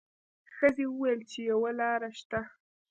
ښځې 0.55 0.85
وویل 0.89 1.19
چې 1.31 1.39
یوه 1.51 1.71
لار 1.79 2.01
شته. 2.19 2.39